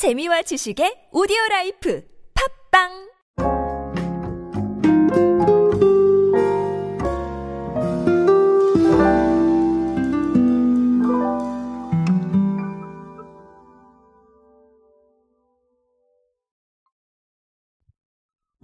재미와 0.00 0.40
지식의 0.40 1.10
오디오 1.12 1.36
라이프 1.50 2.02
팝빵! 2.32 2.88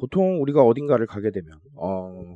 보통 0.01 0.41
우리가 0.41 0.63
어딘가를 0.63 1.07
가게 1.07 1.31
되면 1.31 1.61
어, 1.77 2.35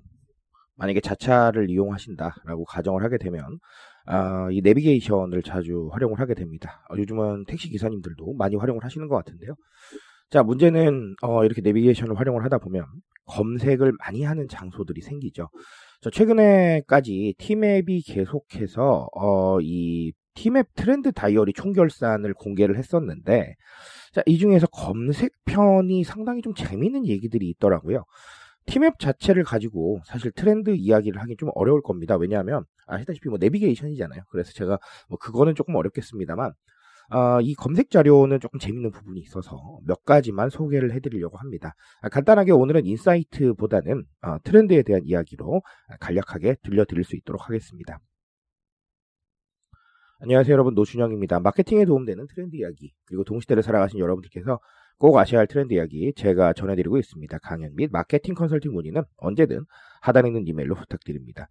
만약에 0.75 1.01
자차를 1.01 1.71
이용하신다라고 1.71 2.67
가정을 2.67 3.03
하게 3.03 3.17
되면 3.17 3.59
아, 4.07 4.49
이 4.51 4.61
내비게이션을 4.63 5.43
자주 5.43 5.89
활용을 5.93 6.21
하게 6.21 6.35
됩니다. 6.35 6.85
어, 6.91 6.97
요즘은 6.97 7.45
택시 7.47 7.69
기사님들도 7.69 8.35
많이 8.35 8.57
활용을 8.57 8.85
하시는 8.85 9.07
것 9.09 9.17
같은데요. 9.17 9.55
자 10.31 10.43
문제는 10.43 11.17
어, 11.23 11.45
이렇게 11.45 11.61
내비게이션을 11.61 12.19
활용을 12.19 12.45
하다 12.45 12.59
보면 12.59 12.85
검색을 13.27 13.93
많이 13.99 14.23
하는 14.23 14.47
장소들이 14.49 15.01
생기죠. 15.01 15.49
저 16.01 16.11
최근에까지 16.11 17.35
티맵이 17.39 18.03
계속해서 18.03 19.09
어, 19.15 19.61
이 19.61 20.13
티맵 20.35 20.69
트렌드 20.75 21.13
다이어리 21.13 21.53
총결산을 21.53 22.35
공개를 22.35 22.79
했었는데 22.79 23.55
자, 24.13 24.23
이 24.27 24.39
중에서 24.39 24.67
검색편이 24.69 26.05
상당히 26.05 26.43
좀 26.43 26.55
재미있는 26.55 27.07
얘기들이 27.07 27.49
있더라고요. 27.51 28.05
티맵 28.71 29.01
자체를 29.01 29.43
가지고 29.43 30.01
사실 30.05 30.31
트렌드 30.31 30.71
이야기를 30.71 31.21
하긴 31.21 31.37
좀 31.39 31.51
어려울 31.55 31.83
겁니다. 31.83 32.17
왜냐하면 32.17 32.65
아시다시피 32.87 33.29
뭐 33.29 33.39
내비게이션이잖아요. 33.39 34.23
그래서 34.31 34.53
제가 34.53 34.79
뭐 35.09 35.19
그거는 35.19 35.57
조금 35.57 35.75
어렵겠습니다만 35.75 36.53
어, 37.13 37.41
이 37.41 37.55
검색 37.55 37.91
자료는 37.91 38.39
조금 38.39 38.61
재밌는 38.61 38.93
부분이 38.93 39.19
있어서 39.21 39.81
몇 39.85 40.05
가지만 40.05 40.49
소개를 40.49 40.93
해드리려고 40.93 41.39
합니다. 41.39 41.75
아, 42.01 42.09
간단하게 42.09 42.53
오늘은 42.53 42.87
인사이트보다는 42.87 44.05
어, 44.23 44.37
트렌드에 44.45 44.83
대한 44.83 45.03
이야기로 45.05 45.63
간략하게 45.99 46.57
들려드릴 46.63 47.03
수 47.03 47.17
있도록 47.17 47.49
하겠습니다. 47.49 47.99
안녕하세요 50.21 50.53
여러분 50.53 50.75
노준영입니다. 50.75 51.41
마케팅에 51.41 51.87
도움되는 51.87 52.27
트렌드 52.29 52.55
이야기 52.55 52.93
그리고 53.07 53.25
동시대를 53.25 53.65
살아가신 53.65 53.99
여러분들께서 53.99 54.61
꼭 55.01 55.17
아셔야 55.17 55.41
할 55.41 55.47
트렌드 55.47 55.73
이야기 55.73 56.13
제가 56.15 56.53
전해드리고 56.53 56.99
있습니다. 56.99 57.39
강연 57.39 57.75
및 57.75 57.89
마케팅 57.91 58.35
컨설팅 58.35 58.73
문의는 58.73 59.03
언제든 59.17 59.65
하단에 60.03 60.29
있는 60.29 60.47
이메일로 60.47 60.75
부탁드립니다. 60.75 61.49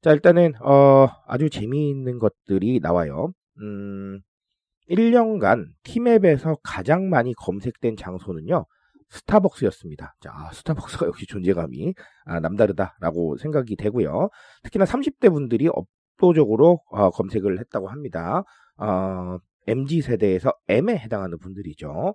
자 0.00 0.12
일단은 0.12 0.54
어, 0.62 1.06
아주 1.26 1.50
재미있는 1.50 2.18
것들이 2.18 2.80
나와요. 2.80 3.32
음, 3.60 4.20
1년간 4.88 5.66
티맵에서 5.82 6.56
가장 6.62 7.10
많이 7.10 7.34
검색된 7.34 7.96
장소는요. 7.96 8.64
스타벅스였습니다. 9.10 10.14
자, 10.20 10.32
스타벅스가 10.52 11.06
역시 11.06 11.26
존재감이 11.26 11.94
아, 12.24 12.40
남다르다라고 12.40 13.36
생각이 13.36 13.76
되고요. 13.76 14.30
특히나 14.62 14.86
30대 14.86 15.30
분들이 15.30 15.68
압도적으로 15.68 16.80
어, 16.90 17.10
검색을 17.10 17.60
했다고 17.60 17.88
합니다. 17.88 18.42
어, 18.78 19.38
MG 19.66 20.00
세대에서 20.00 20.52
M에 20.68 20.96
해당하는 20.96 21.38
분들이죠. 21.38 22.14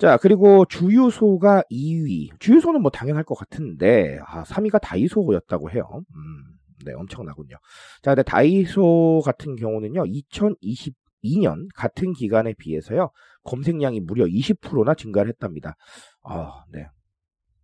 자, 0.00 0.16
그리고 0.16 0.64
주유소가 0.64 1.62
2위. 1.70 2.30
주유소는 2.38 2.80
뭐 2.80 2.90
당연할 2.90 3.22
것 3.22 3.34
같은데, 3.34 4.18
아, 4.24 4.44
3위가 4.44 4.78
다이소였다고 4.80 5.70
해요. 5.72 5.86
음, 5.92 6.56
네, 6.86 6.94
엄청나군요. 6.94 7.56
자, 8.00 8.14
근데 8.14 8.22
다이소 8.22 9.20
같은 9.22 9.56
경우는요, 9.56 10.04
2022년 10.06 11.68
같은 11.74 12.14
기간에 12.14 12.54
비해서요, 12.54 13.10
검색량이 13.42 14.00
무려 14.00 14.24
20%나 14.24 14.94
증가를 14.94 15.28
했답니다. 15.28 15.76
아, 16.22 16.64
네. 16.72 16.86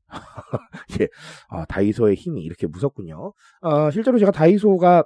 예, 1.00 1.08
아, 1.48 1.64
다이소의 1.64 2.16
힘이 2.16 2.42
이렇게 2.42 2.66
무섭군요. 2.66 3.32
아, 3.62 3.90
실제로 3.90 4.18
제가 4.18 4.30
다이소가 4.30 5.04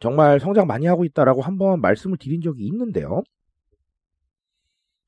정말 0.00 0.38
성장 0.38 0.66
많이 0.66 0.84
하고 0.84 1.06
있다라고 1.06 1.40
한번 1.40 1.80
말씀을 1.80 2.18
드린 2.18 2.42
적이 2.42 2.66
있는데요. 2.66 3.22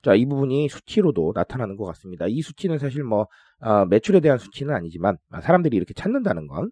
자, 0.02 0.14
이 0.14 0.24
부분이 0.26 0.68
수치로도 0.68 1.32
나타나는 1.34 1.76
것 1.76 1.84
같습니다. 1.86 2.26
이 2.28 2.40
수치는 2.40 2.78
사실 2.78 3.02
뭐, 3.02 3.26
어, 3.60 3.84
매출에 3.86 4.20
대한 4.20 4.38
수치는 4.38 4.74
아니지만, 4.74 5.16
사람들이 5.42 5.76
이렇게 5.76 5.92
찾는다는 5.94 6.46
건 6.46 6.70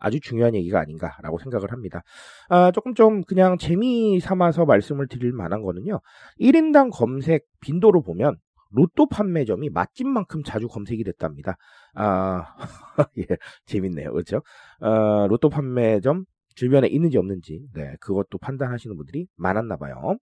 아주 0.00 0.20
중요한 0.20 0.54
얘기가 0.54 0.80
아닌가라고 0.80 1.38
생각을 1.38 1.72
합니다. 1.72 2.02
아, 2.48 2.70
조금 2.72 2.94
좀 2.94 3.22
그냥 3.22 3.56
재미 3.58 4.20
삼아서 4.20 4.64
말씀을 4.66 5.08
드릴 5.08 5.32
만한 5.32 5.62
거는요. 5.62 6.00
1인당 6.38 6.90
검색 6.90 7.46
빈도로 7.60 8.02
보면, 8.02 8.36
로또 8.70 9.06
판매점이 9.06 9.70
맛집만큼 9.70 10.42
자주 10.42 10.66
검색이 10.66 11.04
됐답니다. 11.04 11.56
아, 11.94 12.56
예, 13.18 13.36
재밌네요. 13.66 14.12
그렇죠? 14.12 14.42
어, 14.80 15.28
로또 15.28 15.48
판매점 15.48 16.24
주변에 16.56 16.88
있는지 16.88 17.16
없는지, 17.16 17.68
네, 17.72 17.94
그것도 18.00 18.38
판단하시는 18.38 18.96
분들이 18.96 19.26
많았나 19.36 19.76
봐요. 19.76 20.16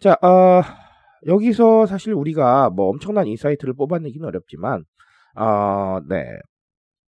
자, 0.00 0.12
어, 0.22 0.62
여기서 1.26 1.86
사실 1.86 2.12
우리가 2.14 2.70
뭐 2.70 2.88
엄청난 2.88 3.26
insight를 3.26 3.74
뽑아내기는 3.74 4.26
어렵지만, 4.26 4.84
어, 5.36 6.00
네. 6.08 6.24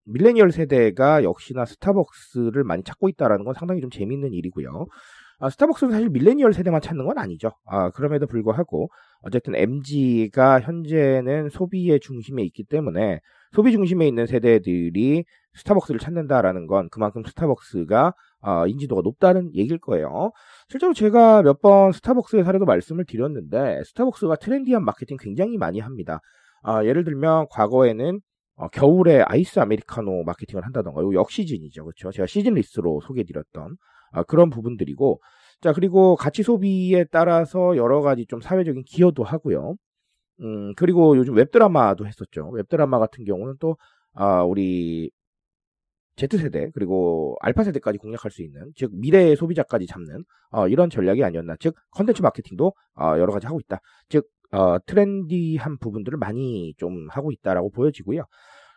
밀레니얼 0.07 0.51
세대가 0.51 1.23
역시나 1.23 1.67
스타벅스를 1.67 2.65
많이 2.65 2.83
찾고 2.83 3.09
있다는 3.11 3.45
건 3.45 3.55
상당히 3.55 3.81
좀 3.81 3.91
재밌는 3.91 4.33
일이고요. 4.33 4.87
아, 5.39 5.51
스타벅스는 5.51 5.93
사실 5.93 6.09
밀레니얼 6.11 6.53
세대만 6.53 6.81
찾는 6.81 7.07
건 7.07 7.19
아니죠. 7.19 7.53
아, 7.67 7.91
그럼에도 7.91 8.27
불구하고 8.27 8.91
어쨌든 9.23 9.55
MZ가 9.55 10.61
현재는 10.61 11.49
소비의 11.51 12.01
중심에 12.01 12.43
있기 12.43 12.65
때문에 12.65 13.21
소비 13.53 13.73
중심에 13.73 14.09
있는 14.09 14.27
세대들이 14.27 15.25
스타벅스를 15.55 16.01
찾는다라는 16.01 16.67
건 16.67 16.89
그만큼 16.91 17.23
스타벅스가 17.25 18.15
어, 18.43 18.67
인지도가 18.67 19.03
높다는 19.03 19.55
얘기일 19.55 19.79
거예요. 19.81 20.33
실제로 20.69 20.93
제가 20.95 21.43
몇 21.43 21.61
번 21.61 21.93
스타벅스의 21.93 22.45
사례도 22.45 22.65
말씀을 22.65 23.05
드렸는데 23.07 23.83
스타벅스가 23.85 24.37
트렌디한 24.37 24.85
마케팅 24.85 25.17
굉장히 25.21 25.59
많이 25.59 25.79
합니다. 25.81 26.21
어, 26.67 26.85
예를 26.85 27.05
들면 27.05 27.47
과거에는 27.51 28.21
어, 28.57 28.69
겨울에 28.69 29.23
아이스 29.27 29.59
아메리카노 29.61 30.25
마케팅을 30.25 30.65
한다던가 30.65 31.03
이거 31.03 31.15
역시즌이죠. 31.15 31.85
그렇죠? 31.85 32.11
제가 32.13 32.27
seasonless로 32.27 33.01
소개해드렸던 33.07 33.77
어, 34.13 34.23
그런 34.25 34.51
부분들이고 34.51 35.21
자 35.61 35.73
그리고 35.73 36.17
가치 36.17 36.43
소비에 36.43 37.05
따라서 37.11 37.77
여러 37.77 38.01
가지 38.01 38.27
좀 38.27 38.41
사회적인 38.41 38.85
기여도 38.87 39.25
하고요. 39.25 39.75
음 40.43 40.73
그리고 40.77 41.17
요즘 41.17 41.35
웹드라마도 41.37 42.07
했었죠. 42.07 42.49
웹드라마 42.51 42.99
같은 42.99 43.25
경우는 43.25 43.55
또 43.61 43.77
아, 44.15 44.43
우리 44.43 45.11
Z세대 46.17 46.71
그리고 46.75 47.37
알파세대까지 47.41 47.99
공략할 47.99 48.31
수 48.31 48.43
있는 48.43 48.73
즉 48.77 48.91
미래의 48.95 49.37
소비자까지 49.37 49.87
잡는 49.87 50.25
어, 50.51 50.69
이런 50.69 50.91
전략이 50.91 51.25
아니었나. 51.25 51.57
즉 51.61 51.75
컨텐츠 51.93 52.23
마케팅도 52.23 52.73
어, 53.01 53.15
여러 53.19 53.33
가지 53.33 53.47
하고 53.47 53.61
있다. 53.61 53.81
즉 54.09 54.27
어, 54.53 54.79
트렌디한 54.85 55.79
부분들을 55.79 56.19
많이 56.19 56.75
좀 56.79 57.07
하고 57.11 57.33
있다라고 57.33 57.71
보여지고요. 57.71 58.25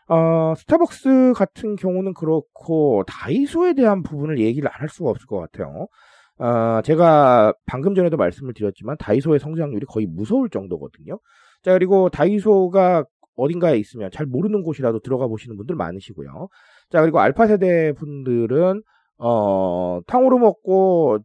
어, 0.09 0.53
스타벅스 0.57 1.33
같은 1.35 1.75
경우는 1.75 2.13
그렇고 2.13 3.03
다이소에 3.07 3.73
대한 3.73 4.03
부분을 4.03 4.39
얘기를 4.39 4.69
안 4.69 4.81
할 4.81 4.89
수가 4.89 5.09
없을 5.09 5.25
것 5.27 5.39
같아요. 5.39 5.87
어, 6.39 6.81
제가 6.83 7.53
방금 7.65 7.95
전에도 7.95 8.17
말씀을 8.17 8.53
드렸지만 8.53 8.97
다이소의 8.99 9.39
성장률이 9.39 9.85
거의 9.87 10.05
무서울 10.07 10.49
정도거든요. 10.49 11.19
자 11.63 11.73
그리고 11.73 12.09
다이소가 12.09 13.05
어딘가에 13.35 13.77
있으면 13.77 14.09
잘 14.11 14.25
모르는 14.25 14.63
곳이라도 14.63 14.99
들어가 14.99 15.27
보시는 15.27 15.57
분들 15.57 15.75
많으시고요. 15.75 16.47
자, 16.89 17.01
그리고 17.01 17.19
알파 17.19 17.47
세대 17.47 17.93
분들은, 17.93 18.81
어, 19.17 19.99
탕후루 20.07 20.39
먹고, 20.39 21.19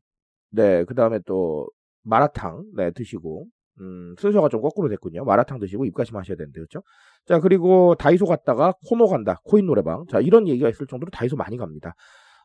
네, 0.50 0.84
그 0.84 0.94
다음에 0.94 1.20
또, 1.26 1.68
마라탕, 2.04 2.64
네, 2.76 2.90
드시고, 2.92 3.46
음, 3.80 4.14
순서가 4.18 4.48
좀 4.48 4.60
거꾸로 4.62 4.88
됐군요. 4.88 5.24
마라탕 5.24 5.58
드시고 5.58 5.84
입가심 5.84 6.16
하셔야 6.16 6.36
되는데, 6.36 6.60
그렇죠? 6.60 6.82
자, 7.26 7.38
그리고 7.40 7.94
다이소 7.94 8.26
갔다가 8.26 8.74
코노 8.88 9.06
간다, 9.06 9.40
코인 9.44 9.66
노래방. 9.66 10.06
자, 10.10 10.20
이런 10.20 10.48
얘기가 10.48 10.68
있을 10.68 10.86
정도로 10.86 11.10
다이소 11.10 11.36
많이 11.36 11.56
갑니다. 11.56 11.94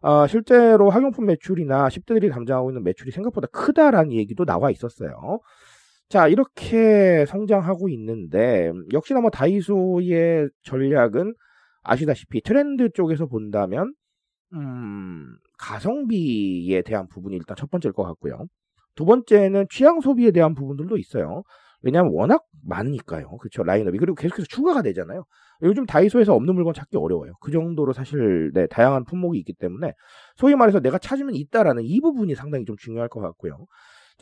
아, 0.01 0.27
실제로 0.27 0.89
학용품 0.89 1.25
매출이나 1.25 1.88
10대들이 1.88 2.29
담당하고 2.29 2.71
있는 2.71 2.83
매출이 2.83 3.11
생각보다 3.11 3.47
크다라는 3.47 4.11
얘기도 4.11 4.43
나와 4.43 4.69
있었어요. 4.69 5.39
자, 6.13 6.27
이렇게 6.27 7.25
성장하고 7.25 7.89
있는데, 7.89 8.71
역시나 8.94 9.19
뭐 9.19 9.31
다이소의 9.31 10.48
전략은 10.62 11.33
아시다시피 11.81 12.42
트렌드 12.42 12.92
쪽에서 12.92 13.25
본다면, 13.25 13.95
음, 14.54 15.36
가성비에 15.57 16.83
대한 16.83 17.07
부분이 17.07 17.36
일단 17.36 17.57
첫 17.57 17.71
번째일 17.71 17.94
것 17.94 18.04
같고요. 18.04 18.45
두 18.94 19.06
번째는 19.06 19.65
취향 19.71 20.01
소비에 20.01 20.30
대한 20.30 20.54
부분들도 20.54 21.00
있어요. 21.00 21.42
왜냐하면 21.81 22.13
워낙 22.13 22.44
많으니까요. 22.63 23.36
그렇죠. 23.38 23.63
라인업이. 23.63 23.98
그리고 23.98 24.13
계속해서 24.13 24.45
추가가 24.48 24.83
되잖아요. 24.83 25.25
요즘 25.63 25.88
다이소에서 25.88 26.36
없는 26.36 26.54
물건 26.54 26.75
찾기 26.75 26.95
어려워요. 26.95 27.33
그 27.42 27.51
정도로 27.51 27.92
사실 27.92 28.51
네, 28.54 28.68
다양한 28.68 29.06
품목이 29.06 29.39
있기 29.39 29.54
때문에 29.54 29.94
소위 30.36 30.54
말해서 30.54 30.80
내가 30.80 31.00
찾으면 31.00 31.33
있다라는 31.33 31.81
이 31.86 32.00
부분이 32.01 32.36
상당히 32.36 32.65
좀 32.65 32.75
중요할 32.77 33.10
것 33.10 33.19
같고요. 33.19 33.65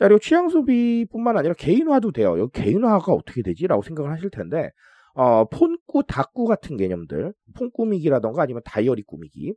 자, 0.02 0.08
그리고 0.08 0.18
취향 0.18 0.48
소비뿐만 0.48 1.36
아니라 1.36 1.54
개인화도 1.54 2.10
돼요. 2.10 2.36
여기 2.36 2.60
개인화가 2.60 3.12
어떻게 3.12 3.40
되지? 3.40 3.68
라고 3.68 3.82
생각을 3.82 4.10
하실 4.10 4.30
텐데, 4.30 4.70
어, 5.14 5.44
폰꾸, 5.44 6.02
닭꾸 6.08 6.44
같은 6.46 6.76
개념들, 6.76 7.32
폰 7.56 7.70
꾸미기라던가 7.70 8.42
아니면 8.42 8.62
다이어리 8.64 9.04
꾸미기. 9.04 9.54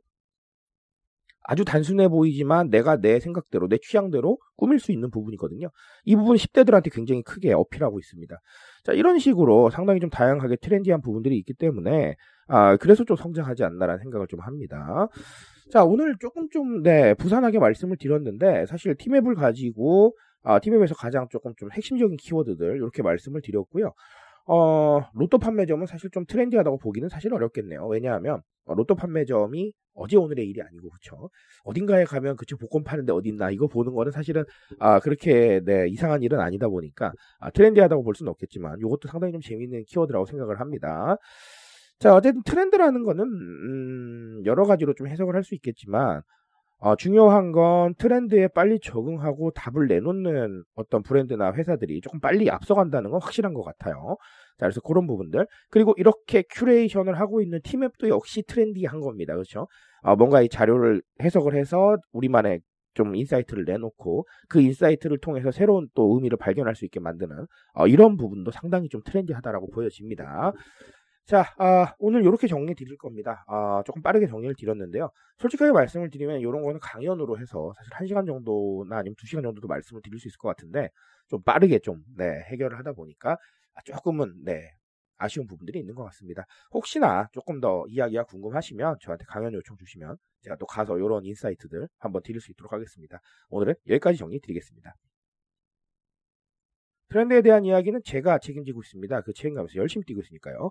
아주 1.48 1.64
단순해 1.64 2.06
보이지만 2.06 2.70
내가 2.70 2.96
내 3.00 3.18
생각대로, 3.18 3.66
내 3.66 3.78
취향대로 3.82 4.38
꾸밀 4.54 4.78
수 4.78 4.92
있는 4.92 5.10
부분이거든요. 5.10 5.68
이 6.04 6.14
부분 6.14 6.36
10대들한테 6.36 6.92
굉장히 6.92 7.22
크게 7.22 7.52
어필하고 7.52 7.98
있습니다. 7.98 8.40
자, 8.84 8.92
이런 8.92 9.18
식으로 9.18 9.70
상당히 9.70 9.98
좀 9.98 10.10
다양하게 10.10 10.56
트렌디한 10.62 11.00
부분들이 11.00 11.36
있기 11.38 11.54
때문에, 11.54 12.14
아, 12.46 12.76
그래서 12.76 13.02
좀 13.02 13.16
성장하지 13.16 13.64
않나라는 13.64 13.98
생각을 13.98 14.28
좀 14.28 14.38
합니다. 14.38 15.08
자, 15.72 15.82
오늘 15.82 16.14
조금 16.20 16.48
좀, 16.50 16.84
네, 16.84 17.14
부산하게 17.14 17.58
말씀을 17.58 17.96
드렸는데, 17.96 18.66
사실 18.66 18.94
티맵을 18.94 19.34
가지고, 19.34 20.14
아, 20.46 20.60
티맵에서 20.60 20.94
가장 20.94 21.26
조금 21.30 21.52
좀 21.56 21.70
핵심적인 21.72 22.16
키워드들, 22.18 22.76
이렇게 22.76 23.02
말씀을 23.02 23.40
드렸고요. 23.42 23.92
어, 24.48 25.00
로또 25.14 25.38
판매점은 25.38 25.86
사실 25.86 26.08
좀 26.12 26.24
트렌디하다고 26.26 26.78
보기는 26.78 27.08
사실 27.08 27.34
어렵겠네요. 27.34 27.86
왜냐하면, 27.88 28.40
어, 28.66 28.74
로또 28.74 28.94
판매점이 28.94 29.72
어제 29.94 30.16
오늘의 30.16 30.46
일이 30.48 30.62
아니고, 30.62 30.90
그쵸? 30.90 31.30
어딘가에 31.64 32.04
가면 32.04 32.36
그쵸, 32.36 32.56
복권 32.56 32.84
파는데 32.84 33.12
어디 33.12 33.28
있나, 33.30 33.50
이거 33.50 33.66
보는 33.66 33.92
거는 33.94 34.12
사실은, 34.12 34.44
아, 34.78 35.00
그렇게, 35.00 35.60
네, 35.64 35.88
이상한 35.88 36.22
일은 36.22 36.38
아니다 36.40 36.68
보니까, 36.68 37.12
아, 37.40 37.50
트렌디하다고 37.50 38.04
볼 38.04 38.14
수는 38.14 38.30
없겠지만, 38.30 38.78
이것도 38.80 39.08
상당히 39.08 39.32
좀 39.32 39.40
재미있는 39.40 39.84
키워드라고 39.88 40.26
생각을 40.26 40.60
합니다. 40.60 41.16
자, 41.98 42.14
어쨌든 42.14 42.42
트렌드라는 42.44 43.02
거는, 43.04 43.24
음, 43.24 44.42
여러 44.44 44.64
가지로 44.64 44.94
좀 44.94 45.08
해석을 45.08 45.34
할 45.34 45.42
수 45.44 45.54
있겠지만, 45.54 46.22
어, 46.78 46.94
중요한 46.94 47.52
건 47.52 47.94
트렌드에 47.94 48.48
빨리 48.48 48.78
적응하고 48.80 49.50
답을 49.52 49.86
내놓는 49.88 50.62
어떤 50.74 51.02
브랜드나 51.02 51.52
회사들이 51.54 52.00
조금 52.02 52.20
빨리 52.20 52.50
앞서간다는 52.50 53.10
건 53.10 53.20
확실한 53.22 53.54
것 53.54 53.62
같아요. 53.62 54.16
자, 54.58 54.66
그래서 54.66 54.80
그런 54.80 55.06
부분들. 55.06 55.46
그리고 55.70 55.94
이렇게 55.96 56.42
큐레이션을 56.50 57.18
하고 57.18 57.40
있는 57.40 57.60
티맵도 57.62 58.08
역시 58.08 58.42
트렌디한 58.42 59.00
겁니다. 59.00 59.32
그렇죠? 59.34 59.68
어, 60.02 60.16
뭔가 60.16 60.42
이 60.42 60.48
자료를 60.48 61.02
해석을 61.22 61.54
해서 61.54 61.96
우리만의 62.12 62.60
좀 62.94 63.14
insight를 63.14 63.64
내놓고 63.66 64.26
그 64.48 64.60
insight를 64.60 65.18
통해서 65.18 65.50
새로운 65.50 65.88
또 65.94 66.14
의미를 66.14 66.38
발견할 66.38 66.74
수 66.74 66.84
있게 66.84 66.98
만드는 67.00 67.46
어, 67.74 67.86
이런 67.86 68.16
부분도 68.16 68.50
상당히 68.50 68.88
좀 68.88 69.02
트렌디하다라고 69.04 69.70
보여집니다. 69.70 70.52
자, 71.26 71.52
아, 71.58 71.92
오늘 71.98 72.22
이렇게 72.22 72.46
정리 72.46 72.76
드릴 72.76 72.96
겁니다. 72.96 73.44
아, 73.48 73.82
조금 73.84 74.00
빠르게 74.00 74.28
정리를 74.28 74.54
드렸는데요. 74.54 75.10
솔직하게 75.38 75.72
말씀을 75.72 76.08
드리면 76.08 76.38
이런 76.38 76.62
거는 76.62 76.78
강연으로 76.78 77.40
해서 77.40 77.72
사실 77.76 77.90
1시간 77.92 78.26
정도나 78.26 78.98
아니면 78.98 79.16
2시간 79.16 79.42
정도도 79.42 79.66
말씀을 79.66 80.02
드릴 80.02 80.20
수 80.20 80.28
있을 80.28 80.38
것 80.38 80.46
같은데 80.48 80.88
좀 81.26 81.42
빠르게 81.42 81.80
좀 81.80 82.04
네, 82.16 82.42
해결을 82.52 82.78
하다 82.78 82.92
보니까 82.92 83.38
조금은 83.84 84.44
네, 84.44 84.70
아쉬운 85.16 85.48
부분들이 85.48 85.80
있는 85.80 85.96
것 85.96 86.04
같습니다. 86.04 86.44
혹시나 86.72 87.28
조금 87.32 87.60
더 87.60 87.84
이야기가 87.88 88.22
궁금하시면 88.24 88.98
저한테 89.00 89.24
강연 89.26 89.52
요청 89.52 89.76
주시면 89.78 90.16
제가 90.42 90.54
또 90.58 90.66
가서 90.66 90.96
이런 90.96 91.24
인사이트들 91.24 91.88
한번 91.98 92.22
드릴 92.22 92.40
수 92.40 92.52
있도록 92.52 92.72
하겠습니다. 92.72 93.18
오늘은 93.48 93.74
여기까지 93.88 94.16
정리 94.16 94.38
드리겠습니다. 94.38 94.94
트렌드에 97.08 97.40
대한 97.42 97.64
이야기는 97.64 98.00
제가 98.04 98.38
책임지고 98.38 98.82
있습니다. 98.82 99.20
그 99.22 99.32
책임감에서 99.32 99.74
열심히 99.76 100.04
뛰고 100.04 100.20
있으니까요. 100.20 100.70